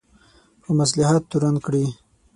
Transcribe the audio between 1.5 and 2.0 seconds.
کړي.